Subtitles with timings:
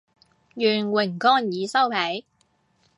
[0.55, 2.25] 願榮光已收皮